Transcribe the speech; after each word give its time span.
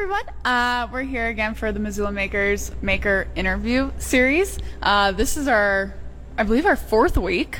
everyone. 0.00 0.24
Uh, 0.46 0.88
we're 0.90 1.02
here 1.02 1.26
again 1.26 1.54
for 1.54 1.72
the 1.72 1.78
Missoula 1.78 2.10
Makers 2.10 2.72
Maker 2.80 3.28
interview 3.36 3.90
series. 3.98 4.58
Uh, 4.80 5.12
this 5.12 5.36
is 5.36 5.46
our, 5.46 5.92
I 6.38 6.42
believe, 6.42 6.64
our 6.64 6.74
fourth 6.74 7.18
week. 7.18 7.58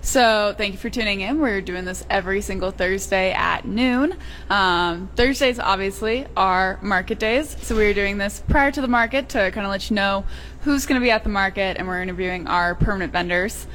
So 0.00 0.54
thank 0.56 0.72
you 0.72 0.78
for 0.78 0.88
tuning 0.88 1.20
in. 1.20 1.40
We're 1.40 1.60
doing 1.60 1.84
this 1.84 2.06
every 2.08 2.42
single 2.42 2.70
Thursday 2.70 3.32
at 3.32 3.64
noon. 3.64 4.14
Um, 4.48 5.10
Thursdays, 5.16 5.58
obviously, 5.58 6.28
are 6.36 6.78
market 6.80 7.18
days. 7.18 7.56
So 7.60 7.74
we're 7.74 7.92
doing 7.92 8.18
this 8.18 8.40
prior 8.48 8.70
to 8.70 8.80
the 8.80 8.86
market 8.86 9.28
to 9.30 9.50
kind 9.50 9.66
of 9.66 9.72
let 9.72 9.90
you 9.90 9.96
know 9.96 10.24
who's 10.60 10.86
going 10.86 11.00
to 11.00 11.04
be 11.04 11.10
at 11.10 11.24
the 11.24 11.28
market, 11.28 11.76
and 11.76 11.88
we're 11.88 12.02
interviewing 12.02 12.46
our 12.46 12.76
permanent 12.76 13.12
vendors. 13.12 13.66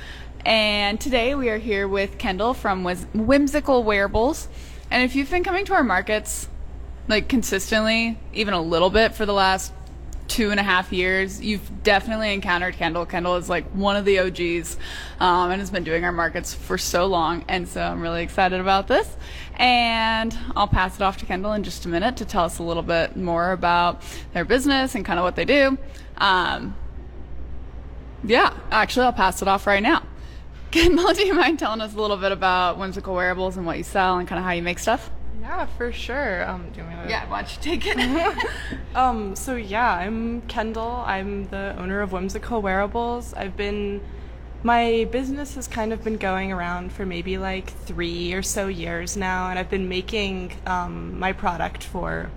And 0.46 1.02
today 1.02 1.36
we 1.36 1.50
are 1.50 1.58
here 1.58 1.86
with 1.86 2.18
Kendall 2.18 2.54
from 2.54 2.86
Whimsical 2.86 3.84
Wearables. 3.84 4.48
And 4.90 5.04
if 5.04 5.18
you've 5.18 5.30
been 5.30 5.44
coming 5.44 5.66
to 5.66 5.74
our 5.74 5.84
markets 5.84 6.48
like 7.08 7.28
consistently, 7.30 8.18
even 8.34 8.54
a 8.54 8.62
little 8.62 8.90
bit 8.90 9.16
for 9.16 9.26
the 9.26 9.34
last 9.34 9.72
two 10.28 10.52
and 10.52 10.60
a 10.60 10.64
half 10.64 10.92
years, 10.92 11.42
you've 11.42 11.84
definitely 11.84 12.34
encountered 12.34 12.76
Kendall. 12.76 13.06
Kendall 13.06 13.36
is 13.36 13.50
like 13.50 13.66
one 13.72 13.96
of 13.96 14.06
the 14.06 14.20
OGs 14.20 14.78
um, 15.20 15.52
and 15.52 15.60
has 15.60 15.70
been 15.70 15.84
doing 15.84 16.04
our 16.04 16.12
markets 16.12 16.54
for 16.54 16.78
so 16.78 17.06
long. 17.06 17.46
And 17.48 17.68
so 17.68 17.82
I'm 17.82 18.02
really 18.02 18.24
excited 18.24 18.60
about 18.60 18.88
this. 18.88 19.16
And 19.56 20.38
I'll 20.56 20.68
pass 20.68 20.96
it 20.96 21.02
off 21.02 21.18
to 21.18 21.26
Kendall 21.26 21.54
in 21.54 21.64
just 21.64 21.86
a 21.86 21.90
minute 21.90 22.18
to 22.18 22.26
tell 22.26 22.44
us 22.44 22.60
a 22.60 22.64
little 22.64 22.84
bit 22.84 23.16
more 23.16 23.52
about 23.52 24.02
their 24.34 24.46
business 24.46 24.96
and 24.96 25.06
kind 25.06 25.20
of 25.20 25.24
what 25.24 25.36
they 25.36 25.46
do. 25.46 25.78
Um, 26.18 26.76
yeah, 28.24 28.58
actually, 28.72 29.06
I'll 29.06 29.14
pass 29.14 29.42
it 29.42 29.48
off 29.48 29.68
right 29.68 29.84
now. 29.84 30.04
Kendall, 30.72 31.14
do 31.14 31.26
you 31.26 31.34
mind 31.34 31.60
telling 31.60 31.82
us 31.82 31.94
a 31.94 32.02
little 32.02 32.18
bit 32.18 32.32
about 32.32 32.78
Whimsical 32.78 33.14
Wearables 33.14 33.56
and 33.56 33.66
what 33.66 33.78
you 33.78 33.84
sell 33.84 34.18
and 34.18 34.28
kind 34.28 34.40
of 34.40 34.46
how 34.46 34.52
you 34.52 34.64
make 34.64 34.80
stuff? 34.80 35.10
Yeah, 35.46 35.68
for 35.78 35.92
sure. 35.92 36.50
Um, 36.50 36.72
do 36.72 36.80
you 36.80 36.86
want 36.88 36.98
me 36.98 37.04
to? 37.04 37.10
Yeah, 37.10 37.30
why 37.30 37.44
don't 37.44 37.56
you 37.56 37.62
take 37.62 37.86
it? 37.86 38.38
Um, 38.96 39.36
so 39.36 39.56
yeah, 39.58 39.94
I'm 39.94 40.42
Kendall. 40.44 41.04
I'm 41.06 41.50
the 41.50 41.76
owner 41.78 42.00
of 42.00 42.14
Whimsical 42.14 42.62
Wearables. 42.62 43.34
I've 43.34 43.58
been, 43.58 44.00
my 44.64 45.06
business 45.12 45.56
has 45.56 45.68
kind 45.68 45.92
of 45.92 46.02
been 46.02 46.16
going 46.16 46.54
around 46.54 46.94
for 46.94 47.06
maybe 47.06 47.38
like 47.38 47.72
three 47.72 48.32
or 48.32 48.42
so 48.42 48.68
years 48.68 49.18
now, 49.18 49.50
and 49.50 49.60
I've 49.60 49.70
been 49.70 49.90
making 49.90 50.54
um, 50.66 51.20
my 51.20 51.34
product 51.34 51.84
for, 51.84 52.32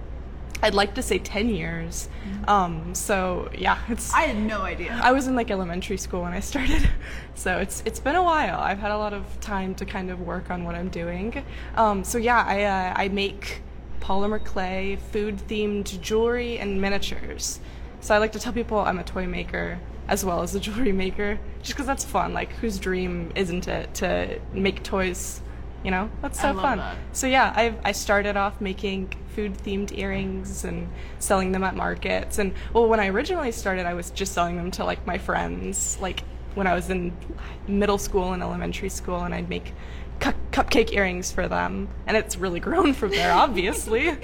I'd 0.62 0.74
like 0.74 0.94
to 0.94 1.02
say 1.02 1.18
ten 1.18 1.48
years. 1.48 2.08
Um, 2.46 2.94
so 2.94 3.50
yeah, 3.56 3.78
it's. 3.88 4.12
I 4.12 4.22
had 4.22 4.36
no 4.36 4.62
idea. 4.62 4.98
I 5.02 5.12
was 5.12 5.26
in 5.26 5.34
like 5.36 5.50
elementary 5.50 5.96
school 5.96 6.22
when 6.22 6.32
I 6.32 6.40
started, 6.40 6.88
so 7.34 7.58
it's 7.58 7.82
it's 7.86 8.00
been 8.00 8.16
a 8.16 8.22
while. 8.22 8.58
I've 8.58 8.78
had 8.78 8.90
a 8.90 8.98
lot 8.98 9.12
of 9.12 9.24
time 9.40 9.74
to 9.76 9.84
kind 9.84 10.10
of 10.10 10.20
work 10.20 10.50
on 10.50 10.64
what 10.64 10.74
I'm 10.74 10.88
doing. 10.88 11.44
Um, 11.76 12.02
so 12.04 12.18
yeah, 12.18 12.44
I 12.46 12.64
uh, 12.64 12.92
I 12.96 13.08
make 13.08 13.62
polymer 14.00 14.42
clay, 14.42 14.98
food 15.12 15.36
themed 15.48 16.00
jewelry 16.00 16.58
and 16.58 16.80
miniatures. 16.80 17.60
So 18.00 18.14
I 18.14 18.18
like 18.18 18.32
to 18.32 18.38
tell 18.38 18.52
people 18.52 18.78
I'm 18.78 18.98
a 18.98 19.04
toy 19.04 19.26
maker 19.26 19.78
as 20.08 20.24
well 20.24 20.42
as 20.42 20.54
a 20.54 20.60
jewelry 20.66 20.92
maker, 20.92 21.38
just 21.60 21.74
because 21.74 21.86
that's 21.86 22.04
fun. 22.04 22.32
Like 22.32 22.52
whose 22.54 22.78
dream 22.78 23.32
isn't 23.36 23.68
it 23.68 23.94
to 23.94 24.40
make 24.52 24.82
toys? 24.82 25.40
You 25.84 25.92
know, 25.92 26.10
that's 26.22 26.40
so 26.40 26.54
fun. 26.54 26.78
that. 26.78 26.96
So 27.12 27.28
yeah, 27.28 27.52
I 27.54 27.74
I 27.84 27.92
started 27.92 28.36
off 28.36 28.60
making 28.60 29.14
food 29.38 29.56
themed 29.58 29.96
earrings 29.96 30.64
and 30.64 30.88
selling 31.20 31.52
them 31.52 31.62
at 31.62 31.76
markets. 31.76 32.38
And 32.38 32.52
well, 32.72 32.88
when 32.88 32.98
I 32.98 33.06
originally 33.06 33.52
started, 33.52 33.86
I 33.86 33.94
was 33.94 34.10
just 34.10 34.32
selling 34.32 34.56
them 34.56 34.72
to 34.72 34.84
like 34.84 35.06
my 35.06 35.16
friends, 35.16 35.96
like 36.00 36.24
when 36.56 36.66
I 36.66 36.74
was 36.74 36.90
in 36.90 37.16
middle 37.68 37.98
school 37.98 38.32
and 38.32 38.42
elementary 38.42 38.88
school, 38.88 39.20
and 39.20 39.32
I'd 39.32 39.48
make 39.48 39.72
cu- 40.18 40.32
cupcake 40.50 40.92
earrings 40.92 41.30
for 41.30 41.46
them. 41.46 41.86
And 42.08 42.16
it's 42.16 42.36
really 42.36 42.58
grown 42.58 42.94
from 42.94 43.10
there, 43.10 43.32
obviously. 43.44 44.18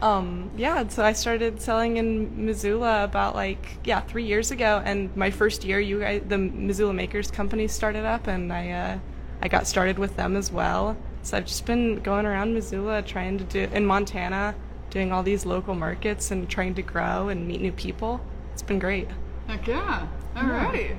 Um, 0.00 0.52
yeah, 0.56 0.86
so 0.86 1.04
I 1.04 1.12
started 1.12 1.60
selling 1.60 1.96
in 1.96 2.46
Missoula 2.46 3.02
about 3.02 3.34
like 3.34 3.78
yeah 3.82 4.02
three 4.02 4.26
years 4.26 4.52
ago, 4.52 4.80
and 4.84 5.10
my 5.16 5.32
first 5.32 5.64
year, 5.64 5.80
you 5.80 5.98
guys, 5.98 6.22
the 6.28 6.38
Missoula 6.38 6.92
Makers 6.92 7.32
Company 7.32 7.66
started 7.66 8.04
up, 8.04 8.28
and 8.28 8.52
I 8.52 8.70
uh, 8.70 8.98
I 9.42 9.48
got 9.48 9.66
started 9.66 9.98
with 9.98 10.14
them 10.14 10.36
as 10.36 10.52
well. 10.52 10.96
So 11.22 11.36
I've 11.36 11.46
just 11.46 11.66
been 11.66 12.00
going 12.00 12.26
around 12.26 12.54
Missoula 12.54 13.02
trying 13.02 13.38
to 13.38 13.44
do 13.44 13.60
in 13.72 13.86
Montana, 13.86 14.54
doing 14.90 15.12
all 15.12 15.22
these 15.22 15.46
local 15.46 15.74
markets 15.74 16.30
and 16.30 16.48
trying 16.48 16.74
to 16.74 16.82
grow 16.82 17.28
and 17.28 17.46
meet 17.46 17.60
new 17.60 17.72
people. 17.72 18.20
It's 18.52 18.62
been 18.62 18.78
great. 18.78 19.08
Heck 19.46 19.66
yeah. 19.66 20.06
All 20.36 20.46
right. 20.46 20.96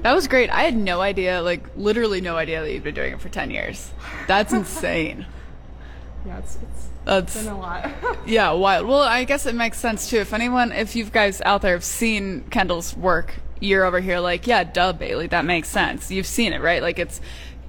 That 0.00 0.14
was 0.14 0.28
great. 0.28 0.50
I 0.50 0.62
had 0.62 0.76
no 0.76 1.00
idea, 1.00 1.42
like 1.42 1.66
literally 1.76 2.20
no 2.20 2.36
idea 2.36 2.60
that 2.60 2.72
you've 2.72 2.84
been 2.84 2.94
doing 2.94 3.12
it 3.12 3.20
for 3.20 3.28
10 3.28 3.50
years. 3.50 3.90
That's 4.26 4.52
insane. 4.54 5.26
Yeah, 6.26 6.38
it's, 6.38 6.56
it's 6.56 6.88
That's 7.04 7.42
been 7.42 7.52
a 7.52 7.58
lot. 7.58 7.90
yeah, 8.26 8.52
wild. 8.52 8.86
Well, 8.86 9.00
I 9.00 9.24
guess 9.24 9.46
it 9.46 9.54
makes 9.54 9.78
sense 9.78 10.08
too. 10.08 10.18
If 10.18 10.32
anyone, 10.32 10.72
if 10.72 10.94
you 10.94 11.04
guys 11.04 11.42
out 11.42 11.62
there 11.62 11.74
have 11.74 11.84
seen 11.84 12.44
Kendall's 12.50 12.96
work 12.96 13.34
you're 13.60 13.84
over 13.84 14.00
here, 14.00 14.20
like, 14.20 14.46
yeah, 14.46 14.64
duh, 14.64 14.92
Bailey, 14.92 15.26
that 15.28 15.44
makes 15.44 15.68
sense. 15.68 16.10
You've 16.10 16.26
seen 16.26 16.52
it, 16.52 16.60
right? 16.60 16.82
Like, 16.82 16.98
it's 16.98 17.20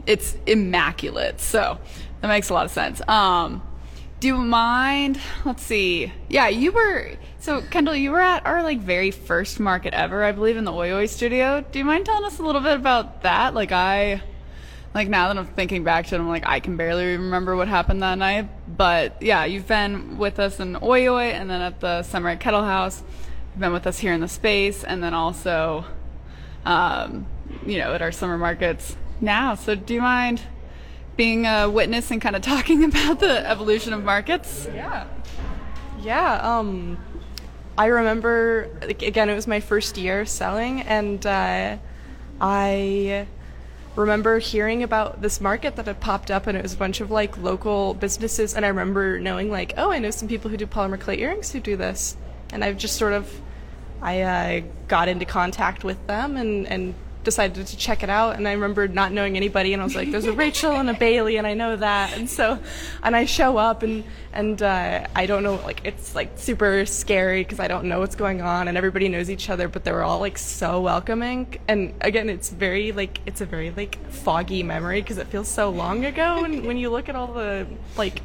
it's 0.05 0.35
immaculate. 0.45 1.39
So 1.41 1.79
that 2.21 2.27
makes 2.27 2.49
a 2.49 2.53
lot 2.53 2.65
of 2.65 2.71
sense. 2.71 3.01
Um, 3.07 3.61
do 4.19 4.27
you 4.27 4.37
mind? 4.37 5.19
Let's 5.45 5.63
see. 5.63 6.11
Yeah, 6.29 6.47
you 6.47 6.71
were. 6.71 7.11
So 7.39 7.61
Kendall, 7.61 7.95
you 7.95 8.11
were 8.11 8.21
at 8.21 8.45
our 8.45 8.63
like 8.63 8.79
very 8.79 9.11
first 9.11 9.59
market 9.59 9.93
ever, 9.93 10.23
I 10.23 10.31
believe, 10.31 10.57
in 10.57 10.63
the 10.63 10.73
Oi 10.73 10.93
Oi 10.93 11.05
studio. 11.05 11.63
Do 11.71 11.79
you 11.79 11.85
mind 11.85 12.05
telling 12.05 12.25
us 12.25 12.39
a 12.39 12.43
little 12.43 12.61
bit 12.61 12.75
about 12.75 13.23
that? 13.23 13.53
Like, 13.53 13.71
I. 13.71 14.21
Like 14.93 15.09
now 15.09 15.27
that 15.27 15.37
I'm 15.37 15.45
thinking 15.45 15.83
back 15.83 16.07
to 16.07 16.15
it, 16.15 16.19
I'm 16.19 16.29
like 16.29 16.47
I 16.47 16.61
can 16.61 16.77
barely 16.77 17.17
remember 17.17 17.53
what 17.57 17.67
happened 17.67 18.01
that 18.01 18.17
night. 18.17 18.49
But 18.77 19.21
yeah, 19.21 19.43
you've 19.43 19.67
been 19.67 20.17
with 20.17 20.39
us 20.39 20.61
in 20.61 20.77
Oi 20.81 21.09
Oi, 21.09 21.23
and 21.31 21.49
then 21.49 21.59
at 21.59 21.81
the 21.81 22.01
summer 22.03 22.29
at 22.29 22.39
Kettle 22.39 22.63
House. 22.63 23.03
You've 23.51 23.59
been 23.59 23.73
with 23.73 23.87
us 23.87 23.99
here 23.99 24.13
in 24.13 24.21
the 24.21 24.29
space, 24.29 24.85
and 24.85 25.03
then 25.03 25.13
also, 25.13 25.83
um, 26.63 27.27
you 27.65 27.77
know, 27.77 27.93
at 27.93 28.01
our 28.01 28.13
summer 28.13 28.37
markets 28.37 28.95
now. 29.21 29.55
So 29.55 29.75
do 29.75 29.93
you 29.93 30.01
mind 30.01 30.41
being 31.15 31.45
a 31.45 31.69
witness 31.69 32.11
and 32.11 32.21
kind 32.21 32.35
of 32.35 32.41
talking 32.53 32.83
about 32.83 33.19
the 33.19 33.47
evolution 33.47 33.93
of 33.93 34.03
markets? 34.03 34.67
Yeah. 34.73 35.07
Yeah. 36.01 36.39
Um, 36.41 36.97
I 37.77 37.87
remember 37.87 38.69
like, 38.81 39.01
again. 39.01 39.29
It 39.29 39.35
was 39.35 39.47
my 39.47 39.59
first 39.59 39.97
year 39.97 40.25
selling, 40.25 40.81
and 40.81 41.25
uh, 41.25 41.77
I 42.39 43.27
remember 43.95 44.39
hearing 44.39 44.83
about 44.83 45.21
this 45.21 45.41
market 45.41 45.75
that 45.75 45.85
had 45.87 45.99
popped 45.99 46.31
up, 46.31 46.47
and 46.47 46.57
it 46.57 46.63
was 46.63 46.73
a 46.73 46.77
bunch 46.77 47.01
of 47.01 47.11
like 47.11 47.37
local 47.37 47.93
businesses. 47.93 48.53
And 48.53 48.65
I 48.65 48.69
remember 48.69 49.19
knowing 49.19 49.51
like, 49.51 49.73
oh, 49.77 49.91
I 49.91 49.99
know 49.99 50.11
some 50.11 50.27
people 50.27 50.49
who 50.51 50.57
do 50.57 50.65
polymer 50.65 50.99
clay 50.99 51.19
earrings 51.19 51.51
who 51.51 51.59
do 51.59 51.75
this, 51.75 52.15
and 52.51 52.63
I've 52.63 52.77
just 52.77 52.95
sort 52.95 53.13
of 53.13 53.41
I 54.01 54.21
uh, 54.21 54.61
got 54.87 55.07
into 55.07 55.25
contact 55.25 55.83
with 55.83 56.05
them 56.07 56.37
and 56.37 56.67
and 56.67 56.95
decided 57.25 57.67
to 57.67 57.77
check 57.77 58.03
it 58.03 58.09
out 58.09 58.37
and 58.37 58.47
I 58.47 58.53
remember 58.53 58.87
not 58.87 59.11
knowing 59.11 59.35
anybody 59.35 59.73
and 59.73 59.81
I 59.81 59.85
was 59.85 59.95
like 59.95 60.11
there's 60.11 60.25
a 60.25 60.31
Rachel 60.31 60.71
and 60.71 60.89
a 60.89 60.93
Bailey 60.93 61.35
and 61.37 61.45
I 61.45 61.53
know 61.53 61.75
that. 61.75 62.17
And 62.17 62.29
so 62.29 62.59
and 63.03 63.15
I 63.15 63.25
show 63.25 63.57
up 63.57 63.83
and 63.83 64.05
and 64.31 64.61
uh, 64.61 65.07
I 65.15 65.25
don't 65.25 65.43
know 65.43 65.55
like 65.55 65.81
it's 65.83 66.15
like 66.15 66.31
super 66.35 66.85
scary 66.85 67.43
because 67.43 67.59
I 67.59 67.67
don't 67.67 67.85
know 67.85 67.99
what's 67.99 68.15
going 68.15 68.41
on 68.41 68.67
and 68.67 68.77
everybody 68.77 69.09
knows 69.09 69.29
each 69.29 69.49
other 69.49 69.67
but 69.67 69.83
they 69.83 69.91
were 69.91 70.03
all 70.03 70.19
like 70.19 70.37
so 70.37 70.79
welcoming. 70.79 71.59
And 71.67 71.93
again 71.99 72.29
it's 72.29 72.49
very 72.49 72.93
like 72.93 73.19
it's 73.25 73.41
a 73.41 73.45
very 73.45 73.71
like 73.71 73.97
foggy 74.09 74.63
memory 74.63 75.01
because 75.01 75.17
it 75.17 75.27
feels 75.27 75.49
so 75.49 75.69
long 75.69 76.05
ago 76.05 76.45
and 76.45 76.65
when 76.65 76.77
you 76.77 76.89
look 76.89 77.09
at 77.09 77.15
all 77.15 77.33
the 77.33 77.67
like 77.97 78.21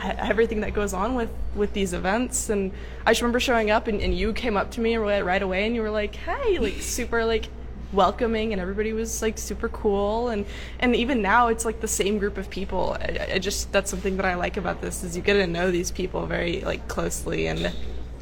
everything 0.00 0.60
that 0.60 0.74
goes 0.74 0.92
on 0.92 1.14
with 1.14 1.30
with 1.54 1.72
these 1.72 1.92
events. 1.92 2.50
And 2.50 2.72
i 3.06 3.12
just 3.12 3.22
remember 3.22 3.40
showing 3.40 3.70
up 3.70 3.86
and, 3.86 4.00
and 4.00 4.16
you 4.16 4.32
came 4.32 4.56
up 4.56 4.70
to 4.72 4.80
me 4.80 4.96
right, 4.96 5.24
right 5.24 5.42
away 5.42 5.66
and 5.66 5.74
you 5.74 5.82
were 5.82 5.90
like 5.90 6.16
hey 6.16 6.58
like 6.58 6.80
super 6.80 7.24
like 7.24 7.48
welcoming 7.94 8.52
and 8.52 8.60
everybody 8.60 8.92
was 8.92 9.22
like 9.22 9.38
super 9.38 9.68
cool. 9.68 10.28
And 10.28 10.44
and 10.80 10.94
even 10.94 11.22
now 11.22 11.48
it's 11.48 11.64
like 11.64 11.80
the 11.80 11.88
same 11.88 12.18
group 12.18 12.36
of 12.38 12.50
people. 12.50 12.96
I, 13.00 13.34
I 13.34 13.38
just 13.38 13.72
that's 13.72 13.90
something 13.90 14.16
that 14.16 14.26
i 14.26 14.34
like 14.34 14.56
about 14.56 14.80
this 14.80 15.02
is 15.04 15.16
you 15.16 15.22
get 15.22 15.34
to 15.34 15.46
know 15.46 15.70
these 15.70 15.90
people 15.90 16.26
very 16.26 16.60
like 16.60 16.86
closely 16.88 17.46
and 17.46 17.72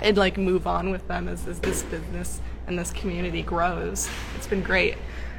and 0.03 0.17
like 0.17 0.37
move 0.37 0.67
on 0.67 0.91
with 0.91 1.07
them 1.09 1.29
as, 1.29 1.47
as 1.47 1.59
this 1.61 1.83
business 1.85 2.41
and 2.67 2.79
this 2.79 2.93
community 2.93 3.43
grows. 3.43 4.09
It's 4.37 4.47
been 4.47 4.63
great. 4.63 4.97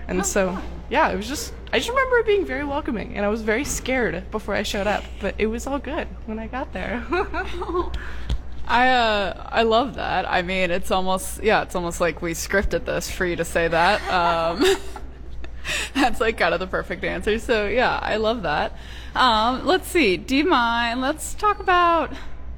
And 0.07 0.25
so 0.25 0.59
yeah 0.89 1.09
it 1.09 1.15
was 1.15 1.27
just 1.27 1.53
i 1.71 1.77
just 1.77 1.89
remember 1.89 2.18
it 2.18 2.25
being 2.25 2.45
very 2.45 2.63
welcoming 2.63 3.15
and 3.15 3.25
i 3.25 3.27
was 3.27 3.41
very 3.41 3.63
scared 3.63 4.29
before 4.31 4.53
i 4.53 4.62
showed 4.62 4.86
up 4.86 5.03
but 5.19 5.33
it 5.38 5.47
was 5.47 5.65
all 5.65 5.79
good 5.79 6.07
when 6.27 6.38
i 6.38 6.45
got 6.45 6.71
there 6.71 7.03
I 8.68 8.89
uh 8.89 9.50
I 9.51 9.63
love 9.63 9.95
that. 9.95 10.30
I 10.30 10.42
mean, 10.42 10.71
it's 10.71 10.92
almost 10.92 11.44
yeah, 11.44 11.63
it's 11.63 11.75
almost 11.75 12.00
like 12.00 12.21
we 12.21 12.33
scripted 12.33 12.86
this 12.86 13.10
for 13.12 13.25
you 13.25 13.36
to 13.36 13.45
say 13.45 13.68
that. 13.68 14.01
Um, 14.13 14.63
that's 15.94 16.19
like 16.19 16.38
kind 16.38 16.54
of 16.54 16.60
the 16.60 16.68
perfect 16.68 17.04
answer. 17.04 17.39
So 17.39 17.68
yeah, 17.68 17.98
I 18.01 18.18
love 18.18 18.44
that. 18.44 18.77
Um, 19.15 19.65
let's 19.65 19.88
see. 19.88 20.18
Do 20.18 20.36
you 20.36 20.45
mind? 20.45 21.01
Let's 21.01 21.33
talk 21.33 21.60
about 21.60 22.13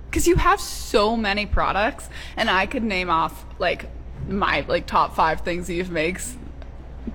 because 0.09 0.27
you 0.27 0.35
have 0.35 0.59
so 0.59 1.17
many 1.17 1.45
products, 1.45 2.09
and 2.37 2.49
I 2.49 2.65
could 2.65 2.83
name 2.83 3.09
off 3.09 3.45
like 3.59 3.89
my 4.27 4.65
like 4.67 4.87
top 4.87 5.15
five 5.15 5.41
things 5.41 5.69
you've 5.69 5.91
makes. 5.91 6.37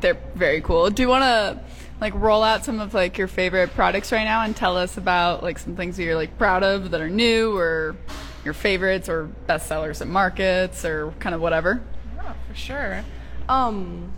They're 0.00 0.18
very 0.34 0.60
cool. 0.60 0.90
Do 0.90 1.02
you 1.02 1.08
want 1.08 1.24
to 1.24 1.60
like 2.00 2.14
roll 2.14 2.42
out 2.42 2.64
some 2.64 2.80
of 2.80 2.94
like 2.94 3.18
your 3.18 3.28
favorite 3.28 3.74
products 3.74 4.12
right 4.12 4.24
now 4.24 4.42
and 4.42 4.56
tell 4.56 4.76
us 4.76 4.96
about 4.96 5.42
like 5.42 5.58
some 5.58 5.76
things 5.76 5.96
that 5.96 6.04
you're 6.04 6.14
like 6.14 6.38
proud 6.38 6.62
of 6.62 6.90
that 6.92 7.00
are 7.00 7.10
new 7.10 7.56
or 7.56 7.96
your 8.44 8.54
favorites 8.54 9.08
or 9.08 9.24
best 9.46 9.66
sellers 9.66 10.00
at 10.00 10.08
markets 10.08 10.84
or 10.84 11.12
kind 11.18 11.34
of 11.34 11.40
whatever. 11.40 11.80
Yeah, 12.16 12.32
for 12.48 12.54
sure. 12.54 13.04
Um, 13.48 14.12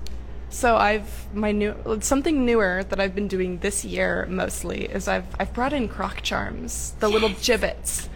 so 0.51 0.77
I've 0.77 1.35
my 1.35 1.53
new 1.53 1.75
something 2.01 2.45
newer 2.45 2.85
that 2.89 3.01
I've 3.01 3.15
been 3.15 3.29
doing 3.29 3.59
this 3.59 3.85
year 3.85 4.27
mostly 4.29 4.85
is 4.85 5.09
I've 5.09 5.25
I've 5.41 5.53
brought 5.55 5.73
in 5.73 5.89
croc 5.89 6.23
charms, 6.23 6.95
the 7.01 7.09
little 7.09 7.31
Jibbitz. 7.31 8.09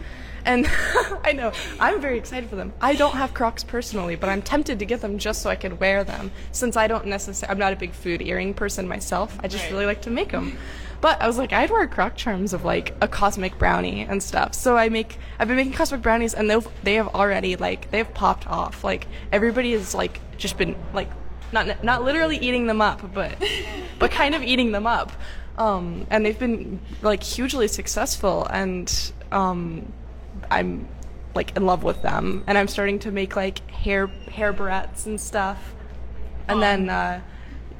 And 0.45 0.65
I 1.25 1.33
know 1.33 1.51
I'm 1.77 1.99
very 1.99 2.17
excited 2.17 2.49
for 2.49 2.55
them. 2.55 2.71
I 2.79 2.95
don't 2.95 3.15
have 3.15 3.33
Crocs 3.33 3.65
personally, 3.65 4.15
but 4.15 4.29
I'm 4.29 4.41
tempted 4.41 4.79
to 4.79 4.85
get 4.85 5.01
them 5.01 5.17
just 5.17 5.41
so 5.41 5.49
I 5.49 5.55
could 5.55 5.77
wear 5.81 6.05
them. 6.05 6.31
Since 6.53 6.77
I 6.77 6.87
don't 6.87 7.07
necessarily, 7.07 7.51
I'm 7.51 7.59
not 7.59 7.73
a 7.73 7.75
big 7.75 7.91
food 7.91 8.21
earring 8.21 8.53
person 8.53 8.87
myself. 8.87 9.37
I 9.43 9.49
just 9.49 9.65
Right. 9.65 9.73
really 9.73 9.85
like 9.85 10.03
to 10.03 10.09
make 10.09 10.31
them. 10.31 10.57
But 10.99 11.21
I 11.21 11.27
was 11.27 11.37
like, 11.37 11.53
I'd 11.53 11.69
wear 11.69 11.87
Croc 11.87 12.15
charms 12.15 12.53
of 12.53 12.65
like 12.65 12.95
a 13.01 13.07
cosmic 13.07 13.57
brownie 13.57 14.01
and 14.01 14.21
stuff. 14.21 14.53
So 14.53 14.75
I 14.75 14.89
make, 14.89 15.17
I've 15.39 15.47
been 15.47 15.57
making 15.57 15.73
cosmic 15.73 16.01
brownies, 16.01 16.33
and 16.33 16.49
they've 16.49 16.67
they 16.83 16.95
have 16.95 17.09
already 17.09 17.55
like 17.55 17.91
they 17.91 17.99
have 17.99 18.13
popped 18.13 18.47
off. 18.47 18.83
Like 18.83 19.07
everybody 19.31 19.73
has 19.73 19.93
like 19.93 20.19
just 20.37 20.57
been 20.57 20.75
like 20.93 21.09
not 21.51 21.83
not 21.83 22.03
literally 22.03 22.37
eating 22.37 22.67
them 22.67 22.81
up, 22.81 23.13
but 23.13 23.35
but 23.99 24.11
kind 24.11 24.35
of 24.35 24.43
eating 24.43 24.71
them 24.71 24.87
up. 24.87 25.11
Um, 25.57 26.05
and 26.09 26.25
they've 26.25 26.37
been 26.37 26.79
like 27.01 27.23
hugely 27.23 27.67
successful, 27.67 28.45
and 28.45 29.11
um, 29.31 29.91
I'm 30.49 30.87
like 31.37 31.55
in 31.55 31.65
love 31.65 31.83
with 31.83 32.01
them. 32.01 32.43
And 32.47 32.57
I'm 32.57 32.67
starting 32.67 32.99
to 32.99 33.11
make 33.11 33.35
like 33.35 33.69
hair 33.69 34.07
hair 34.07 34.53
barrettes 34.53 35.05
and 35.05 35.21
stuff. 35.21 35.75
And 36.49 36.61
then, 36.61 36.89
uh, 36.89 37.21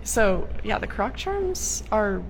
so 0.03 0.47
yeah, 0.63 0.77
the 0.77 0.87
croc 0.87 1.15
charms 1.15 1.83
are, 1.91 2.21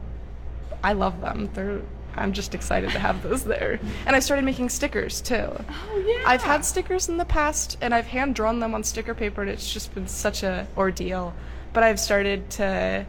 I 0.84 0.94
love 0.94 1.22
them. 1.22 1.50
They're, 1.54 1.82
I'm 2.16 2.34
just 2.34 2.56
excited 2.56 2.92
to 2.92 3.00
have 3.00 3.22
those 3.24 3.44
there. 3.44 3.80
And 4.06 4.16
I 4.16 4.20
started 4.20 4.46
making 4.46 4.70
stickers 4.70 5.22
too. 5.22 5.50
Oh 5.70 6.04
yeah. 6.06 6.24
I've 6.26 6.42
had 6.42 6.66
stickers 6.66 7.10
in 7.10 7.18
the 7.18 7.26
past, 7.26 7.78
and 7.82 7.94
I've 7.94 8.08
hand 8.08 8.36
drawn 8.36 8.60
them 8.60 8.74
on 8.74 8.84
sticker 8.84 9.14
paper, 9.14 9.42
and 9.42 9.52
it's 9.52 9.72
just 9.72 9.94
been 9.94 10.08
such 10.08 10.44
a 10.44 10.68
ordeal. 10.76 11.34
But 11.74 11.84
I've 11.84 12.00
started 12.00 12.50
to. 12.52 13.06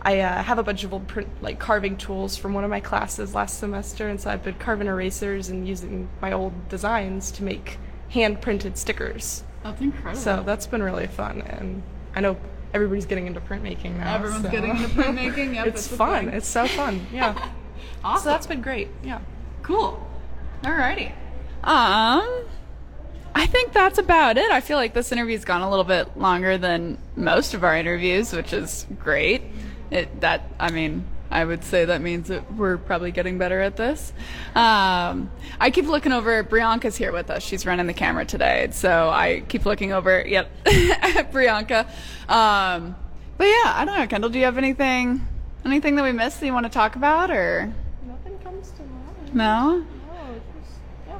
I 0.00 0.20
uh, 0.20 0.42
have 0.42 0.58
a 0.58 0.62
bunch 0.62 0.84
of 0.84 0.92
old 0.92 1.08
print, 1.08 1.28
like 1.42 1.58
carving 1.58 1.96
tools 1.96 2.36
from 2.36 2.54
one 2.54 2.62
of 2.62 2.70
my 2.70 2.80
classes 2.80 3.34
last 3.34 3.58
semester, 3.58 4.08
and 4.08 4.20
so 4.20 4.30
I've 4.30 4.44
been 4.44 4.54
carving 4.54 4.86
erasers 4.86 5.48
and 5.48 5.66
using 5.66 6.08
my 6.22 6.32
old 6.32 6.68
designs 6.68 7.32
to 7.32 7.42
make 7.42 7.78
hand 8.10 8.40
printed 8.40 8.78
stickers. 8.78 9.42
That's 9.64 9.80
incredible. 9.80 10.20
So 10.20 10.42
that's 10.46 10.66
been 10.68 10.82
really 10.82 11.08
fun, 11.08 11.42
and 11.42 11.82
I 12.14 12.20
know 12.20 12.36
everybody's 12.74 13.06
getting 13.06 13.26
into 13.26 13.40
printmaking 13.40 13.96
now. 13.96 14.14
Everyone's 14.14 14.44
so- 14.44 14.50
getting 14.50 14.70
into 14.70 14.88
printmaking. 14.88 15.54
Yep, 15.54 15.66
it's 15.68 15.86
it's 15.86 15.96
fun. 15.96 16.26
thing. 16.26 16.34
It's 16.34 16.48
so 16.48 16.66
fun. 16.66 17.06
Yeah. 17.12 17.50
awesome. 18.04 18.24
So 18.24 18.28
that's 18.30 18.46
been 18.46 18.62
great. 18.62 18.88
Yeah. 19.02 19.20
Cool. 19.62 20.04
Alrighty. 20.62 21.12
Um, 21.64 22.44
I 23.34 23.46
think 23.46 23.72
that's 23.72 23.98
about 23.98 24.36
it. 24.38 24.50
I 24.50 24.60
feel 24.60 24.76
like 24.76 24.94
this 24.94 25.12
interview's 25.12 25.44
gone 25.44 25.62
a 25.62 25.68
little 25.70 25.84
bit 25.84 26.16
longer 26.16 26.56
than 26.58 26.98
most 27.16 27.54
of 27.54 27.62
our 27.64 27.76
interviews, 27.76 28.32
which 28.32 28.52
is 28.52 28.86
great. 28.98 29.42
It 29.90 30.20
that 30.20 30.42
I 30.58 30.70
mean, 30.70 31.04
I 31.30 31.44
would 31.44 31.62
say 31.62 31.84
that 31.84 32.00
means 32.00 32.28
that 32.28 32.54
we're 32.54 32.78
probably 32.78 33.10
getting 33.12 33.36
better 33.38 33.60
at 33.60 33.76
this. 33.76 34.12
Um, 34.54 35.30
I 35.60 35.70
keep 35.70 35.86
looking 35.86 36.12
over. 36.12 36.42
Brianka's 36.42 36.96
here 36.96 37.12
with 37.12 37.30
us. 37.30 37.42
She's 37.42 37.66
running 37.66 37.86
the 37.86 37.92
camera 37.94 38.24
today, 38.24 38.68
so 38.72 39.10
I 39.10 39.42
keep 39.48 39.66
looking 39.66 39.92
over. 39.92 40.24
Yep, 40.26 40.50
at 40.66 41.32
Brianka. 41.32 41.86
Um, 42.30 42.96
but 43.36 43.44
yeah, 43.44 43.72
I 43.74 43.84
don't 43.84 43.98
know, 43.98 44.06
Kendall. 44.06 44.30
Do 44.30 44.38
you 44.38 44.46
have 44.46 44.58
anything, 44.58 45.20
anything 45.64 45.96
that 45.96 46.02
we 46.02 46.12
missed 46.12 46.40
that 46.40 46.46
you 46.46 46.52
want 46.54 46.64
to 46.66 46.70
talk 46.72 46.96
about, 46.96 47.30
or 47.30 47.72
Nothing 48.06 48.38
comes 48.38 48.70
to 48.72 48.82
mind. 48.82 49.34
no? 49.34 49.78
No, 49.78 49.84
just, 50.60 50.78
yeah. 51.06 51.18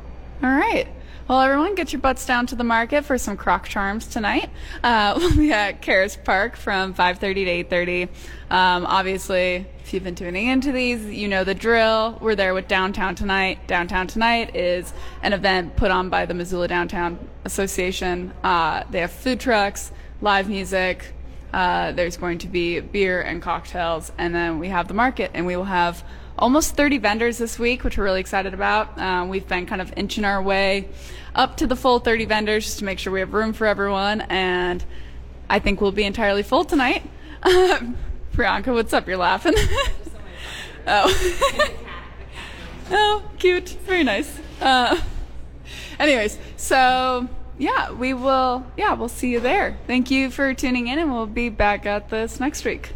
All 0.48 0.56
right. 0.56 0.88
Well, 1.28 1.42
everyone, 1.42 1.74
get 1.74 1.92
your 1.92 2.00
butts 2.00 2.24
down 2.24 2.46
to 2.46 2.56
the 2.56 2.64
market 2.64 3.04
for 3.04 3.18
some 3.18 3.36
croc 3.36 3.68
charms 3.68 4.06
tonight. 4.06 4.48
Uh, 4.82 5.12
we'll 5.18 5.36
be 5.36 5.52
at 5.52 5.82
Caras 5.82 6.16
Park 6.16 6.56
from 6.56 6.94
5:30 6.94 7.68
to 7.68 7.76
8:30. 7.76 8.08
Um, 8.50 8.86
obviously, 8.86 9.66
if 9.80 9.92
you've 9.92 10.04
been 10.04 10.14
tuning 10.14 10.46
into 10.46 10.72
these, 10.72 11.04
you 11.04 11.28
know 11.28 11.44
the 11.44 11.54
drill. 11.54 12.16
We're 12.22 12.34
there 12.34 12.54
with 12.54 12.66
Downtown 12.66 13.14
Tonight. 13.14 13.68
Downtown 13.68 14.06
Tonight 14.06 14.56
is 14.56 14.94
an 15.22 15.34
event 15.34 15.76
put 15.76 15.90
on 15.90 16.08
by 16.08 16.24
the 16.24 16.32
Missoula 16.32 16.66
Downtown 16.66 17.18
Association. 17.44 18.32
Uh, 18.42 18.84
they 18.90 19.00
have 19.00 19.12
food 19.12 19.38
trucks, 19.38 19.92
live 20.22 20.48
music. 20.48 21.12
Uh, 21.52 21.92
there's 21.92 22.16
going 22.16 22.38
to 22.38 22.46
be 22.46 22.80
beer 22.80 23.20
and 23.20 23.42
cocktails, 23.42 24.12
and 24.16 24.34
then 24.34 24.58
we 24.58 24.68
have 24.68 24.88
the 24.88 24.94
market, 24.94 25.30
and 25.34 25.44
we 25.44 25.56
will 25.56 25.64
have 25.64 26.02
almost 26.38 26.76
30 26.76 26.98
vendors 26.98 27.38
this 27.38 27.58
week, 27.58 27.84
which 27.84 27.98
we're 27.98 28.04
really 28.04 28.20
excited 28.20 28.54
about. 28.54 28.96
Um, 28.98 29.28
we've 29.28 29.46
been 29.46 29.66
kind 29.66 29.82
of 29.82 29.92
inching 29.96 30.24
our 30.24 30.42
way 30.42 30.88
up 31.34 31.56
to 31.58 31.66
the 31.66 31.76
full 31.76 31.98
30 31.98 32.24
vendors 32.24 32.64
just 32.64 32.78
to 32.78 32.84
make 32.84 32.98
sure 32.98 33.12
we 33.12 33.20
have 33.20 33.32
room 33.32 33.52
for 33.52 33.66
everyone, 33.66 34.22
and 34.22 34.84
I 35.50 35.58
think 35.58 35.80
we'll 35.80 35.92
be 35.92 36.04
entirely 36.04 36.42
full 36.42 36.64
tonight. 36.64 37.02
Priyanka, 37.42 38.72
what's 38.72 38.92
up? 38.92 39.06
You're 39.06 39.16
laughing. 39.16 39.54
oh. 40.86 41.70
oh, 42.90 43.30
cute. 43.38 43.70
Very 43.86 44.04
nice. 44.04 44.38
Uh, 44.60 45.00
anyways, 45.98 46.38
so 46.56 47.28
yeah, 47.58 47.90
we 47.92 48.14
will. 48.14 48.64
Yeah, 48.76 48.94
we'll 48.94 49.08
see 49.08 49.30
you 49.30 49.40
there. 49.40 49.76
Thank 49.86 50.10
you 50.10 50.30
for 50.30 50.54
tuning 50.54 50.88
in, 50.88 50.98
and 50.98 51.12
we'll 51.12 51.26
be 51.26 51.48
back 51.48 51.86
at 51.86 52.10
this 52.10 52.40
next 52.40 52.64
week. 52.64 52.92